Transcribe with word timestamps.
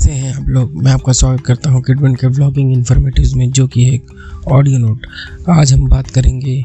कैसे 0.00 0.12
हैं 0.12 0.34
आप 0.34 0.48
लोग? 0.48 0.82
मैं 0.82 0.92
आपका 0.92 1.12
स्वागत 1.12 1.40
करता 1.40 1.70
हूँ 1.70 1.82
किडवन 1.82 2.14
के 2.14 2.28
ब्लॉगिंग 2.28 2.72
इन्फॉर्मेटिव 2.72 3.32
में, 3.36 3.50
जो 3.50 3.66
कि 3.66 3.94
एक 3.94 4.06
ऑडियो 4.48 4.78
नोट 4.78 5.06
आज 5.48 5.72
हम 5.72 5.88
बात 5.88 6.10
करेंगे 6.10 6.64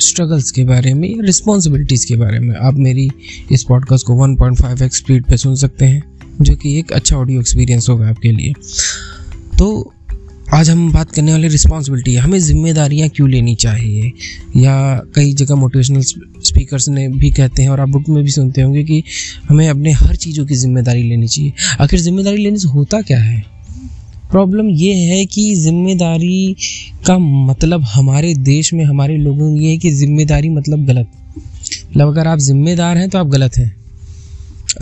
स्ट्रगल्स 0.00 0.50
के 0.50 0.64
बारे 0.64 0.94
में 0.94 1.08
या 1.08 1.22
रिस्पॉन्सिबिलिटीज़ 1.22 2.06
के 2.06 2.16
बारे 2.16 2.38
में। 2.38 2.54
आप 2.56 2.74
मेरी 2.74 3.08
इस 3.52 3.64
पॉडकास्ट 3.64 4.06
को 4.06 4.14
1.5 4.14 4.82
एक्स 4.82 4.96
स्पीड 4.96 5.24
पर 5.24 5.36
सुन 5.36 5.54
सकते 5.54 5.84
हैं, 5.84 6.02
जो 6.40 6.56
कि 6.56 6.78
एक 6.78 6.92
अच्छा 6.92 7.16
ऑडियो 7.16 7.40
एक्सपीरियंस 7.40 7.88
होगा 7.88 8.08
आपके 8.08 8.32
लिए। 8.32 8.52
तो 9.58 9.92
आज 10.54 10.68
हम 10.70 10.92
बात 10.92 11.10
करने 11.10 11.32
वाले 11.32 11.48
रिस्पॉन्सिबिलिटी 11.48 12.14
हमें 12.16 12.38
जिम्मेदारियाँ 12.38 13.08
क्यों 13.08 13.28
लेनी 13.30 13.54
चाहिए? 13.54 14.12
या 14.56 15.02
कई 15.14 15.32
जगह 15.34 15.54
मोटिवेशनल 15.54 16.00
स्पीकर्स 16.42 16.88
ने 16.88 17.08
भी 17.08 17.30
कहते 17.30 17.62
हैं 17.62 17.68
और 17.68 17.80
आप 17.80 17.88
बुक 17.88 18.08
में 18.08 18.22
भी 18.24 18.30
सुनते 18.30 18.62
होंगे 18.62 18.84
कि 18.84 19.02
हमें 19.48 19.68
अपने 19.68 19.92
हर 19.92 20.16
चीज़ों 20.16 20.46
की 20.46 20.54
ज़िम्मेदारी 20.54 21.02
लेनी 21.02 21.28
चाहिए। 21.28 21.52
आखिर 21.80 22.00
ज़िम्मेदारी 22.00 22.36
लेने 22.36 22.58
से 22.58 22.68
होता 22.68 23.00
क्या 23.00 23.18
है? 23.18 23.42
प्रॉब्लम 24.30 24.68
ये 24.68 24.94
है 24.94 25.24
कि 25.26 25.54
ज़िम्मेदारी 25.54 26.56
का 27.06 27.18
मतलब 27.18 27.84
हमारे 27.84 28.34
देश 28.34 28.72
में, 28.74 28.84
हमारे 28.84 29.16
लोगों 29.16 29.54
ये 29.56 29.70
है 29.70 29.76
कि 29.76 29.90
ज़िम्मेदारी 29.90 30.48
मतलब 30.48 30.86
गलत। 30.86 31.08
मतलब 31.90 32.08
अगर 32.08 32.26
आप 32.26 32.38
जिम्मेदार 32.38 32.96
हैं 32.96 33.08
तो 33.10 33.18
आप 33.18 33.26
गलत 33.26 33.56
हैं। 33.58 33.85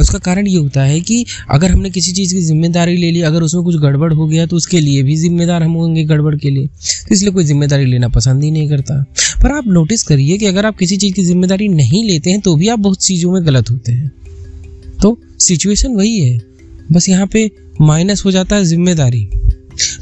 उसका 0.00 0.18
कारण 0.20 0.46
ये 0.46 0.56
होता 0.56 0.82
है 0.82 1.00
कि 1.00 1.24
अगर 1.50 1.70
हमने 1.70 1.90
किसी 1.90 2.12
चीज़ 2.12 2.34
की 2.34 2.40
ज़िम्मेदारी 2.42 2.96
ले 2.96 3.10
ली, 3.10 3.20
अगर 3.22 3.42
उसमें 3.42 3.62
कुछ 3.64 3.76
गड़बड़ 3.76 4.12
हो 4.12 4.26
गया 4.26 4.46
तो 4.46 4.56
उसके 4.56 4.80
लिए 4.80 5.02
भी 5.02 5.16
जिम्मेदार 5.16 5.62
हम 5.62 5.72
होंगे 5.72 6.04
गड़बड़ 6.04 6.34
के 6.36 6.50
लिए। 6.50 6.66
तो 6.66 7.14
इसलिए 7.14 7.32
कोई 7.32 7.44
ज़िम्मेदारी 7.44 7.84
लेना 7.84 8.08
पसंद 8.10 8.42
ही 8.44 8.50
नहीं 8.50 8.68
करता। 8.68 9.02
पर 9.42 9.52
आप 9.52 9.66
नोटिस 9.68 10.02
करिए 10.02 10.38
कि 10.38 10.46
अगर 10.46 10.66
आप 10.66 10.76
किसी 10.78 10.96
चीज़ 10.96 11.14
की 11.14 11.24
ज़िम्मेदारी 11.24 11.68
नहीं 11.70 12.04
लेते 12.04 12.30
हैं 12.30 12.40
तो 12.40 12.56
भी 12.56 12.68
आप 12.68 12.78
बहुत 12.78 13.02
चीज़ों 13.02 13.32
में 13.32 13.44
गलत 13.46 13.70
होते 13.70 13.92
हैं। 13.92 14.12
तो 15.02 15.18
सिचुएशन 15.40 15.94
वही 15.96 16.18
है। 16.18 16.38
बस 16.92 17.08
यहाँ 17.08 17.26
पे 17.26 17.50
माइनस 17.80 18.24
हो 18.24 18.30
जाता 18.30 18.56
है 18.56 18.64
ज़िम्मेदारी। 18.64 19.24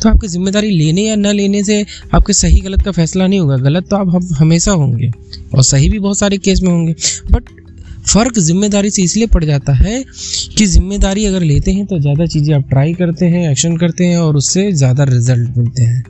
तो 0.03 0.09
आपकी 0.09 0.29
ज़िम्मेदारी 0.29 0.71
लेने 0.71 1.03
या 1.03 1.15
न 1.17 1.27
लेने 1.27 1.63
से 1.65 1.85
आपके 2.15 2.33
सही 2.33 2.61
गलत 2.61 2.83
का 2.83 2.91
फैसला 2.93 3.27
नहीं 3.27 3.41
होगा। 3.41 3.57
गलत 3.59 3.89
तो 3.91 3.97
आप 3.97 4.29
हमेशा 4.39 4.73
होंगे 4.73 5.11
और 5.55 5.63
सही 5.63 5.89
भी 5.89 5.99
बहुत 5.99 6.19
सारे 6.19 6.39
केस 6.39 6.61
में 6.63 6.71
होंगे। 6.71 6.95
बट 7.31 7.49
फ़र्क 8.03 8.39
ज़िम्मेदारी 8.41 8.91
से 8.91 9.03
इसलिए 9.03 9.27
पड़ 9.27 9.45
जाता 9.45 9.73
है 9.75 10.03
कि 10.57 10.67
ज़िम्मेदारी 10.67 11.25
अगर 11.27 11.43
लेते 11.43 11.73
हैं 11.73 11.87
तो 11.87 11.99
ज़्यादा 11.99 12.27
चीज़ें 12.27 12.55
आप 12.55 12.69
ट्राई 12.71 12.95
करते 12.95 13.27
हैं 13.27 13.51
एक्शन 13.51 13.77
करते 13.77 14.07
हैं 14.07 14.17
और 14.19 14.37
उससे 14.37 14.71
ज़्यादा 14.73 15.05
रिज़ल्ट 15.05 15.57
मिलते 15.59 15.83
हैं। 15.83 16.03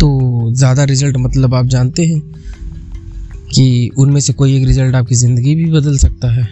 तो 0.00 0.52
ज़्यादा 0.54 0.84
रिज़ल्ट 0.84 1.16
मतलब 1.16 1.54
आप 1.54 1.66
जानते 1.66 2.04
हैं 2.06 2.20
कि 3.48 3.90
उनमें 3.98 4.20
से 4.20 4.32
कोई 4.32 4.56
एक 4.56 4.66
रिज़ल्ट 4.66 4.94
आपकी 4.94 5.14
ज़िंदगी 5.14 5.54
भी 5.54 5.70
बदल 5.70 5.96
सकता 5.98 6.30
है। 6.32 6.46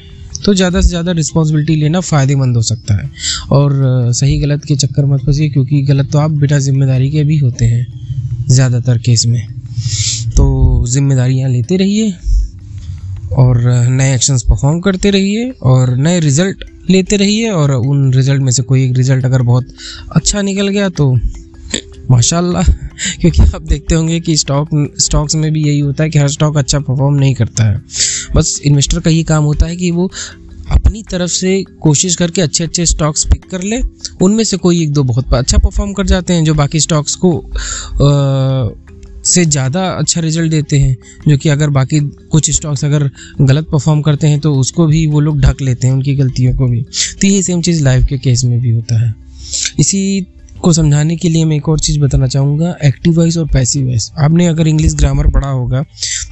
तो 0.44 0.54
ज़्यादा 0.54 0.80
से 0.80 0.88
ज़्यादा 0.88 1.12
रिस्पॉन्सिबिलिटी 1.12 1.74
लेना 1.76 2.00
फ़ायदेमंद 2.00 2.56
हो 2.56 2.62
सकता 2.62 2.94
है। 2.94 3.10
और 3.52 4.12
सही 4.12 4.38
गलत 4.38 4.64
के 4.64 4.76
चक्कर 4.76 5.04
मत 5.04 5.20
फंसिए 5.20 5.48
क्योंकि 5.50 5.82
गलत 5.82 6.10
तो 6.12 6.18
आप 6.18 6.30
बिना 6.32 6.58
ज़िम्मेदारी 6.58 7.10
के 7.10 7.24
भी 7.24 7.36
होते 7.38 7.64
हैं, 7.64 7.86
ज़्यादातर 8.48 8.98
केस 8.98 9.24
में। 9.26 9.46
तो 10.36 10.86
जिम्मेदारियाँ 10.88 11.50
लेते 11.50 11.76
रहिए। 11.76 12.12
और 13.32 13.58
नए 13.88 14.14
एक्शंस 14.14 14.42
परफॉर्म 14.42 14.80
करते 14.80 15.10
रहिए 15.10 15.50
और 15.62 15.96
नए 15.96 16.20
रिज़ल्ट 16.20 16.64
लेते 16.90 17.16
रहिए 17.16 17.50
और 17.50 17.72
उन 17.72 18.12
रिज़ल्ट 18.14 18.42
में 18.42 18.52
से 18.52 18.62
कोई 18.62 18.84
एक 18.84 18.96
रिज़ल्ट 18.96 19.24
अगर 19.24 19.42
बहुत 19.42 19.68
अच्छा 20.16 20.42
निकल 20.42 20.68
गया 20.68 20.88
तो 20.88 21.14
माशाल्लाह, 22.10 22.62
क्योंकि 23.20 23.42
आप 23.54 23.62
देखते 23.62 23.94
होंगे 23.94 24.18
कि 24.20 24.36
स्टॉक 24.36 24.68
स्टॉक्स 25.00 25.34
में 25.34 25.50
भी 25.52 25.62
यही 25.64 25.78
होता 25.80 26.04
है 26.04 26.10
कि 26.10 26.18
हर 26.18 26.28
स्टॉक 26.28 26.56
अच्छा 26.58 26.78
परफॉर्म 26.78 27.14
नहीं 27.14 27.34
करता 27.34 27.64
है। 27.64 27.82
बस 28.36 28.60
इन्वेस्टर 28.64 29.00
का 29.00 29.10
ये 29.10 29.22
काम 29.22 29.44
होता 29.44 29.66
है 29.66 29.76
कि 29.76 29.90
वो 29.90 30.10
अपनी 30.70 31.02
तरफ़ 31.10 31.30
से 31.30 31.62
कोशिश 31.82 32.16
करके 32.16 32.42
अच्छे 32.42 32.64
अच्छे 32.64 32.86
स्टॉक्स 32.86 33.24
पिक 33.26 33.48
कर 33.50 33.62
ले, 33.62 33.80
उनमें 34.22 34.44
से 34.44 34.56
कोई 34.56 34.82
एक 34.82 34.92
दो 34.92 35.02
बहुत 35.02 35.34
अच्छा 35.34 35.58
परफॉर्म 35.58 35.92
कर 35.92 36.06
जाते 36.06 36.32
हैं, 36.32 36.44
जो 36.44 36.54
बाकी 36.54 36.80
स्टॉक्स 36.80 37.14
को 37.16 37.32
से 39.24 39.44
ज़्यादा 39.44 39.86
अच्छा 39.88 40.20
रिज़ल्ट 40.20 40.50
देते 40.50 40.78
हैं, 40.78 40.96
जो 41.28 41.36
कि 41.38 41.48
अगर 41.48 41.70
बाकी 41.70 42.00
कुछ 42.30 42.50
स्टॉक्स 42.50 42.84
अगर 42.84 43.08
गलत 43.40 43.66
परफॉर्म 43.72 44.00
करते 44.02 44.26
हैं 44.26 44.40
तो 44.40 44.54
उसको 44.54 44.86
भी 44.86 45.06
वो 45.06 45.20
लोग 45.20 45.40
ढक 45.40 45.62
लेते 45.62 45.86
हैं, 45.86 45.94
उनकी 45.94 46.14
गलतियों 46.16 46.54
को 46.56 46.68
भी। 46.68 46.82
तो 46.82 47.26
यही 47.26 47.42
सेम 47.42 47.62
चीज़ 47.62 47.82
लाइफ 47.84 48.06
के 48.06 48.18
केस 48.18 48.44
में 48.44 48.60
भी 48.60 48.70
होता 48.70 49.00
है। 49.00 49.14
इसी 49.78 50.26
को 50.60 50.72
समझाने 50.72 51.16
के 51.16 51.28
लिए 51.28 51.44
मैं 51.44 51.56
एक 51.56 51.68
और 51.68 51.78
चीज़ 51.78 51.98
बताना 52.00 52.26
चाहूँगा 52.26 52.74
एक्टिव 52.84 53.14
वॉइस 53.16 53.36
और 53.38 53.46
पैसिव 53.48 53.86
वॉइस 53.86 54.10
आपने 54.18 54.46
अगर 54.46 54.68
इंग्लिश 54.68 54.94
ग्रामर 54.94 55.30
पढ़ा 55.30 55.48
होगा 55.48 55.82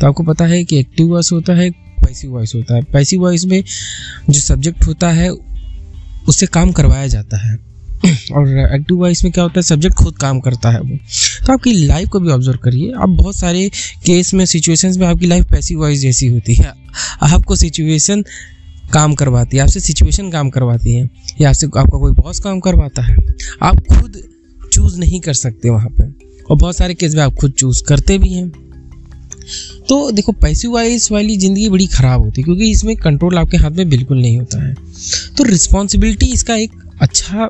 तो 0.00 0.06
आपको 0.06 0.22
पता 0.22 0.47
है 0.47 0.65
कि 0.65 0.78
एक्टिव 0.78 1.06
वॉइस 1.06 1.31
होता 1.32 1.55
है 1.55 1.70
पैसिव 1.70 2.31
वॉइस 2.31 2.53
होता 2.55 2.75
है। 2.75 2.82
पैसिव 2.82 3.20
वॉइस 3.20 3.44
में 3.44 3.62
जो 4.31 4.41
सब्जेक्ट 4.41 4.87
होता 4.87 5.10
है, 5.10 5.31
उससे 6.28 6.47
काम 6.47 6.72
करवाया 6.72 7.06
जाता 7.06 7.37
है। 7.38 7.56
और 8.32 8.74
एक्टिव 8.74 8.96
वॉइस 8.96 9.24
में 9.24 9.32
क्या 9.32 9.44
होता 9.44 9.58
है 9.58 9.62
सब्जेक्ट 9.62 9.96
खुद 9.96 10.16
काम 10.19 10.41
करता 10.41 10.70
है 10.70 10.80
वो। 10.80 10.96
तो 11.46 11.52
आपकी 11.52 11.72
लाइफ 11.72 12.08
को 12.08 12.20
भी 12.20 12.30
ऑब्ज़र्व 12.30 12.58
करिए। 12.58 12.92
आप 12.92 13.08
बहुत 13.10 13.36
सारे 13.36 13.69
केस 14.06 14.34
में 14.34 14.44
सिचुएशंस 14.46 14.96
में 14.96 15.06
आपकी 15.06 15.26
लाइफ 15.26 15.50
पैसिव 15.50 15.80
वॉइस 15.80 16.00
जैसी 16.00 16.26
होती 16.26 16.54
है। 16.54 16.72
आपको 17.24 17.56
सिचुएशन 17.56 18.24
काम 18.92 19.14
करवाती 19.14 19.56
है, 19.56 19.62
आपसे 19.62 19.80
सिचुएशन 19.80 20.30
काम 20.30 20.50
करवाती 20.50 20.94
है, 20.94 21.08
या 21.41 21.48
आपसे 21.48 21.66
आपका 21.69 21.98
कोई 21.98 22.12
बॉस 22.12 22.38
काम 22.41 22.60
करवाता 22.60 23.02
है, 23.02 23.16
आप 23.62 23.80
खुद 23.88 24.22
चूज़ 24.72 24.98
नहीं 25.00 25.20
कर 25.20 25.34
सकते 25.34 25.70
वहाँ 25.70 25.88
पर 25.90 26.14
और 26.50 26.56
बहुत 26.56 26.76
सारे 26.76 26.94
केस 26.94 27.14
में 27.14 27.22
आप 27.22 27.34
खुद 27.34 27.52
चूज़ 27.52 27.82
करते 27.84 28.19
भी 28.19 28.32
हैं। 28.32 28.48
तो 29.88 30.10
देखो 30.10 30.32
पैसिव 30.32 30.72
वाइज 30.72 31.08
वाली 31.12 31.36
ज़िंदगी 31.36 31.69
बड़ी 31.69 31.86
ख़राब 31.86 32.20
होती 32.20 32.40
है, 32.40 32.44
क्योंकि 32.44 32.70
इसमें 32.70 32.94
कंट्रोल 32.96 33.38
आपके 33.38 33.56
हाथ 33.56 33.70
में 33.70 33.88
बिल्कुल 33.88 34.20
नहीं 34.20 34.38
होता 34.38 34.64
है। 34.66 34.75
तो 35.36 35.44
रिस्पॉन्सिबिलिटी 35.44 36.26
इसका 36.26 36.56
एक 36.56 36.72
अच्छा 37.00 37.48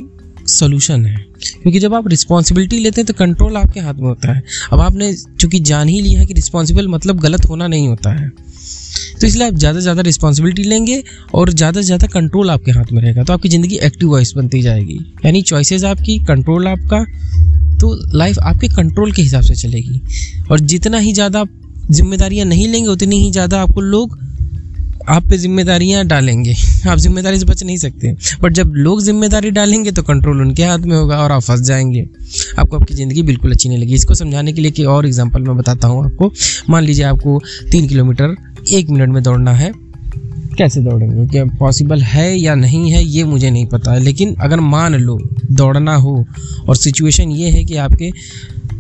सोल्यूशन 0.49 1.05
है। 1.07 1.17
क्योंकि 1.53 1.79
जब 1.81 1.95
आप 1.95 2.09
रिस्पॉन्सिबिलिटी 2.09 2.79
लेते 2.79 3.01
हैं 3.01 3.07
तो 3.07 3.15
कंट्रोल 3.17 3.57
आपके 3.57 3.81
हाथ 3.81 3.95
में 3.95 4.09
होता 4.09 4.33
है। 4.33 4.43
अब 4.73 4.81
आपने 4.81 5.13
चूँकि 5.41 5.59
जान 5.61 5.89
ही 5.89 6.01
लिया 6.01 6.21
है 6.21 6.27
कि 6.27 6.35
रिस्पॉन्सिबल 6.35 6.89
मतलब 6.89 7.21
गलत 7.21 7.49
होना 7.49 7.67
नहीं 7.67 7.89
होता 7.89 8.13
है। 8.13 8.31
तो 9.21 9.27
इसलिए 9.27 9.47
आप 9.47 9.55
ज़्यादा 9.55 9.79
से 9.79 9.83
ज़्यादा 9.83 10.03
रिस्पॉन्सिबिलिटी 10.03 10.63
लेंगे 10.63 11.03
और 11.35 11.51
ज़्यादा 11.51 11.81
से 11.81 11.87
ज़्यादा 11.87 12.07
कंट्रोल 12.09 12.51
आपके 12.51 12.71
हाथ 12.71 12.93
में 12.93 13.01
रहेगा। 13.03 13.25
तो 13.25 13.33
आपकी 13.33 13.49
ज़िंदगी 13.49 13.79
एक्टिव 13.83 14.09
वॉइस 14.09 14.33
बनती 14.37 14.63
जाएगी। 14.63 14.99
यानी 15.27 15.43
चॉइसेस 15.43 15.85
आपकी 15.85 16.19
कंट्रोल 16.27 16.69
आपका 16.69 17.05
तो 17.81 17.95
लाइफ 18.15 18.39
आपके 18.41 18.69
कंट्रोल 18.69 19.13
के 19.13 19.23
हिसाब 19.23 19.43
से 19.43 19.55
चलेगी। 19.57 20.01
और 20.51 20.61
जितना 20.63 20.99
ही 20.99 21.13
ज़्यादा 21.13 21.45
जिम्मेदारियाँ 21.91 22.47
नहीं 22.47 22.69
लेंगे, 22.69 22.89
उतनी 22.89 23.21
ही 23.21 23.31
ज़्यादा 23.33 23.61
आपको 23.63 23.81
लोग 23.81 24.19
आप 25.09 25.25
पे 25.29 25.37
जिम्मेदारियाँ 25.39 26.05
डालेंगे। 26.07 26.55
आप 26.89 26.99
ज़िम्मेदारी 26.99 27.39
से 27.39 27.47
बच 27.47 27.63
नहीं 27.63 27.77
सकते। 27.77 28.13
बट 28.43 28.53
जब 28.53 28.73
लोग 28.77 29.01
ज़िम्मेदारी 29.03 29.51
डालेंगे 29.51 29.93
तो 29.93 30.03
कंट्रोल 30.03 30.41
उनके 30.41 30.65
हाथ 30.65 30.79
में 30.79 30.97
होगा 30.97 31.19
और 31.19 31.33
आप 31.33 31.43
फंस 31.43 31.61
जाएँगे। 31.61 32.07
आपको 32.59 32.77
आपकी 32.77 32.95
ज़िंदगी 32.95 33.23
बिल्कुल 33.23 33.53
अच्छी 33.53 33.69
नहीं 33.69 33.79
लगी 33.79 33.95
इसको 33.95 34.15
समझाने 34.15 34.53
के 34.53 34.61
लिए 34.61 34.71
कि 34.71 34.85
और 34.87 35.07
एग्ज़ाम्पल 35.07 35.43
मैं 35.43 35.57
बताता 35.57 35.89
हूँ 35.89 36.05
आपको। 36.05 36.33
मान 36.71 36.85
लीजिए 36.85 37.05
आपको 37.05 37.41
तीन 37.73 37.89
किलोमीटर 37.89 38.37
एक 38.73 38.91
मिनट 38.91 39.09
में 39.09 39.23
दौड़ना 39.23 39.53
है। 39.53 39.73
कैसे 40.59 40.81
दौड़ेंगे? 40.81 41.27
क्या 41.27 41.45
पॉसिबल 41.59 42.01
है 42.03 42.39
या 42.39 42.55
नहीं 42.55 42.91
है, 42.93 43.03
ये 43.05 43.25
मुझे 43.25 43.51
नहीं 43.51 43.67
पता। 43.67 43.93
है 43.93 44.01
लेकिन 44.01 44.35
अगर 44.37 44.61
मान 44.63 44.95
लो 44.95 45.19
दौड़ना 45.53 45.95
हो, 45.97 46.25
और 46.69 46.77
सिचुएशन 46.77 47.31
ये 47.33 47.51
है 47.51 47.65
कि 47.65 47.77
आपके 47.79 48.11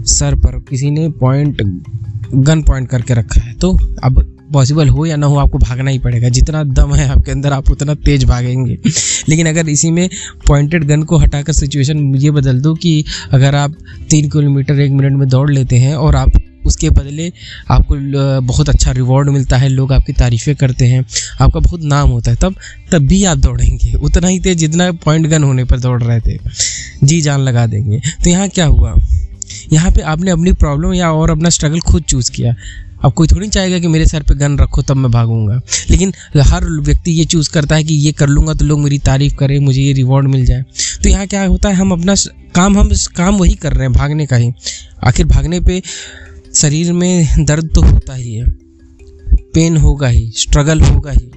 सर 0.08 0.34
पर 0.36 0.58
किसी 0.70 0.90
ने 0.90 1.08
पॉइंट 1.20 1.62
गन 2.34 2.62
पॉइंट 2.62 2.88
करके 2.88 3.14
रखा 3.14 3.40
है 3.40 3.54
तो 3.54 3.72
अब 4.04 4.24
पॉसिबल 4.53 4.88
हो 4.88 5.06
या 5.06 5.16
ना 5.16 5.26
हो, 5.26 5.36
आपको 5.36 5.59
भागना 5.59 5.91
ही 5.91 5.98
पड़ेगा। 5.98 6.28
जितना 6.28 6.62
दम 6.64 6.94
है 6.94 7.09
आपके 7.09 7.31
अंदर, 7.31 7.53
आप 7.53 7.70
उतना 7.70 7.94
तेज 7.94 8.25
भागेंगे। 8.25 8.78
लेकिन 9.28 9.47
अगर 9.47 9.69
इसी 9.69 9.91
में 9.91 10.09
पॉइंटेड 10.48 10.84
गन 10.84 11.03
को 11.03 11.16
हटाकर 11.16 11.53
सिचुएशन 11.53 12.14
ये 12.14 12.31
बदल 12.31 12.60
दो 12.60 12.75
कि 12.75 13.04
अगर 13.32 13.54
आप 13.54 13.75
तीन 14.10 14.28
किलोमीटर, 14.31 14.81
एक 14.81 14.92
मिनट 14.92 15.12
में 15.12 15.28
दौड़ 15.28 15.50
लेते 15.50 15.76
हैं 15.76 15.94
और 15.94 16.16
आप 16.16 16.32
उसके 16.66 16.91
बदले 16.91 17.32
आपको 17.70 17.94
बहुत 18.41 18.69
अच्छा 18.69 18.92
रिवॉर्ड 18.92 19.28
मिलता 19.28 19.56
है, 19.56 19.69
लोग 19.69 19.92
आपकी 19.92 20.12
तारीफ़ें 20.12 20.56
करते 20.56 20.87
हैं, 20.87 21.06
आपका 21.40 21.61
बहुत 21.61 21.82
नाम 21.82 22.08
होता 22.08 22.31
है, 22.31 22.37
तब 22.37 22.55
तब 22.93 22.99
भी 22.99 23.25
आप 23.25 23.38
दौड़ेंगे। 23.38 23.93
उतना 23.93 24.28
ही 24.28 24.40
तेज 24.40 24.58
जितना 24.58 24.90
पॉइंट 24.93 25.26
गन 25.26 25.43
होने 25.43 25.64
पर 25.64 25.81
दौड़ 25.81 26.02
रहे 26.02 26.20
थे। 26.20 26.38
जी, 27.05 27.20
जान 27.20 27.40
लगा 27.40 27.67
देंगे। 27.67 28.00
तो 28.25 28.31
यहाँ 28.31 28.49
क्या 28.49 28.67
हुआ? 28.67 28.94
यहाँ 29.72 29.90
पे 29.90 30.00
आपने 30.00 30.31
अपनी 30.31 30.52
प्रॉब्लम 30.52 30.94
या 30.94 31.11
और 31.12 31.31
अपना 31.31 31.49
स्ट्रगल 31.49 31.81
खुद 31.81 32.02
चूज़ 32.02 32.31
किया। 32.31 32.55
अब 33.04 33.12
कोई 33.12 33.26
थोड़ी 33.28 33.48
चाहेगा 33.48 33.78
कि 33.78 33.88
मेरे 33.88 34.06
सर 34.06 34.22
पे 34.22 34.34
गन 34.34 34.58
रखो, 34.58 34.82
तब 34.82 34.96
मैं 34.96 35.10
भागूँगा। 35.10 35.60
लेकिन 35.90 36.12
हर 36.38 36.64
व्यक्ति 36.80 37.10
ये 37.10 37.24
चूज़ 37.24 37.50
करता 37.50 37.76
है 37.76 37.84
कि 37.84 37.94
ये 37.96 38.12
कर 38.12 38.28
लूँगा 38.28 38.54
तो 38.54 38.64
लोग 38.64 38.80
मेरी 38.80 38.98
तारीफ़ 39.00 39.34
करें, 39.34 39.58
मुझे 39.58 39.82
ये 39.82 39.92
रिवॉर्ड 39.92 40.28
मिल 40.28 40.44
जाए। 40.46 40.64
तो 41.02 41.08
यहाँ 41.08 41.26
क्या 41.26 41.44
होता 41.44 41.68
है, 41.68 41.74
हम 41.74 41.92
अपना 41.92 42.14
काम 42.54 42.78
हम 42.78 42.90
काम 43.16 43.36
वही 43.36 43.54
कर 43.54 43.72
रहे 43.72 43.82
हैं, 43.82 43.92
भागने 43.92 44.26
का 44.26 44.36
ही। 44.36 44.52
आखिर 45.04 45.26
भागने 45.26 45.60
पे 45.60 45.82
शरीर 46.54 46.92
में 46.92 47.44
दर्द 47.44 47.70
तो 47.74 47.82
होता 47.82 48.14
ही 48.14 48.34
है 48.34 48.46
पेन 49.54 49.76
होगा 49.76 50.08
ही 50.08 50.30
स्ट्रगल 50.38 50.80
होगा 50.80 51.10
ही 51.10 51.30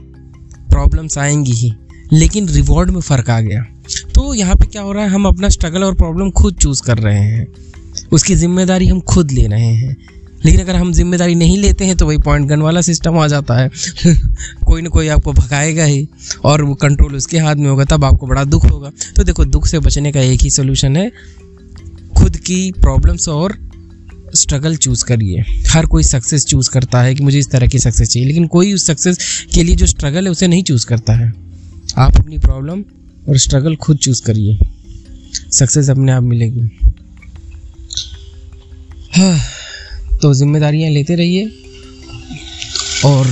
प्रॉब्लम्स 0.69 1.17
आएँगी 1.17 1.51
ही, 1.51 1.71
लेकिन 2.13 2.47
रिवॉर्ड 2.49 2.89
में 2.89 2.99
फ़र्क 3.01 3.29
आ 3.29 3.39
गया। 3.39 3.61
तो 4.15 4.33
यहाँ 4.33 4.55
पे 4.55 4.65
क्या 4.65 4.81
हो 4.81 4.91
रहा 4.91 5.03
है, 5.03 5.09
हम 5.09 5.25
अपना 5.25 5.49
स्ट्रगल 5.49 5.83
और 5.83 5.95
प्रॉब्लम 5.95 6.29
खुद 6.31 6.55
चूज़ 6.55 6.81
कर 6.83 6.97
रहे 6.97 7.19
हैं। 7.19 7.47
उसकी 8.11 8.35
ज़िम्मेदारी 8.35 8.87
हम 8.87 8.99
खुद 9.01 9.31
ले 9.31 9.45
रहे 9.47 9.65
हैं। 9.65 9.95
लेकिन 10.45 10.61
अगर 10.61 10.75
हम 10.75 10.93
ज़िम्मेदारी 10.93 11.35
नहीं 11.35 11.57
लेते 11.57 11.85
हैं 11.85 11.97
तो 11.97 12.07
वही 12.07 12.17
पॉइंट 12.17 12.47
गन 12.47 12.61
वाला 12.61 12.81
सिस्टम 12.81 13.17
आ 13.17 13.27
जाता 13.27 13.53
है। 13.53 13.69
कोई 14.65 14.81
ना 14.81 14.89
कोई 14.89 15.07
आपको 15.07 15.33
भगाएगा 15.33 15.83
ही, 15.83 16.07
और 16.45 16.63
वो 16.63 16.75
कंट्रोल 16.75 17.15
उसके 17.15 17.39
हाथ 17.39 17.55
में 17.55 17.69
होगा, 17.69 17.85
तब 17.85 18.05
आपको 18.05 18.27
बड़ा 18.27 18.43
दुख 18.43 18.71
होगा। 18.71 18.91
तो 19.15 19.23
देखो, 19.23 19.45
दुख 19.45 19.67
से 19.67 19.79
बचने 19.79 20.11
का 20.11 20.21
एक 20.21 20.41
ही 20.41 20.49
सोल्यूशन 20.49 20.97
है, 20.97 21.11
खुद 22.17 22.38
की 22.38 22.71
प्रॉब्लम्स 22.71 23.29
और 23.29 23.57
स्ट्रगल 24.35 24.75
चूज़ 24.75 25.05
करिए। 25.05 25.43
हर 25.69 25.85
कोई 25.85 26.03
सक्सेस 26.03 26.45
चूज़ 26.45 26.69
करता 26.69 27.01
है 27.01 27.15
कि 27.15 27.23
मुझे 27.23 27.39
इस 27.39 27.51
तरह 27.51 27.67
की 27.67 27.79
सक्सेस 27.79 28.09
चाहिए, 28.09 28.27
लेकिन 28.27 28.47
कोई 28.47 28.73
उस 28.73 28.85
सक्सेस 28.85 29.45
के 29.53 29.63
लिए 29.63 29.75
जो 29.75 29.85
स्ट्रगल 29.85 30.25
है, 30.25 30.31
उसे 30.31 30.47
नहीं 30.47 30.63
चूज़ 30.63 30.85
करता 30.85 31.13
है। 31.13 31.33
आप 31.97 32.17
अपनी 32.17 32.37
प्रॉब्लम 32.37 32.81
और 33.29 33.37
स्ट्रगल 33.37 33.75
खुद 33.75 33.97
चूज़ 33.97 34.21
करिए। 34.21 34.59
सक्सेस 35.51 35.89
अपने 35.89 36.11
आप 36.11 36.23
मिलेगी। 36.23 36.91
हाँ। 39.11 39.39
तो 40.21 40.33
जिम्मेदारियाँ 40.33 40.89
लेते 40.91 41.15
रहिए 41.15 41.45
और 43.06 43.25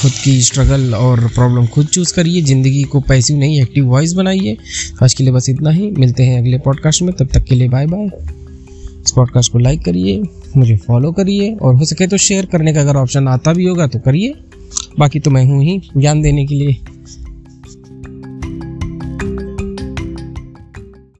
खुद 0.00 0.12
की 0.24 0.40
स्ट्रगल 0.40 0.94
और 0.94 1.26
प्रॉब्लम 1.28 1.66
खुद 1.66 1.86
चूज़ 1.86 2.12
करिए। 2.14 2.42
ज़िंदगी 2.42 2.82
को 2.82 3.00
पैसिव 3.00 3.36
नहीं 3.36 3.60
एक्टिव 3.62 3.86
वॉइस 3.86 4.12
बनाइए। 4.12 4.56
आज 5.02 5.14
के 5.14 5.24
लिए 5.24 5.32
बस 5.32 5.48
इतना 5.48 5.70
ही। 5.70 5.90
मिलते 5.90 6.22
हैं 6.22 6.38
अगले 6.38 6.58
पॉडकास्ट 6.58 7.02
में। 7.02 7.14
तब 7.14 7.28
तक 7.34 7.44
के 7.44 7.54
लिए 7.54 7.68
बाय 7.68 7.86
बाय 7.86 8.06
इस 9.04 9.12
पॉडकास्ट 9.12 9.52
को 9.52 9.58
लाइक 9.58 9.84
करिए, 9.84 10.22
मुझे 10.56 10.76
फॉलो 10.76 11.12
करिए 11.12 11.54
और 11.54 11.74
हो 11.74 11.84
सके 11.84 12.06
तो 12.06 12.16
शेयर 12.18 12.46
करने 12.46 12.72
का 12.74 12.80
अगर 12.80 12.96
ऑप्शन 12.96 13.28
आता 13.28 13.52
भी 13.52 13.64
होगा 13.64 13.86
तो 13.86 13.98
करिए। 13.98 14.34
बाकी 14.98 15.20
तो 15.20 15.30
मैं 15.30 15.44
हूँ 15.44 15.62
ही। 15.64 15.80
ज्ञान 15.96 16.22
देने 16.22 16.46
के 16.46 16.54
लिए। 16.54 16.76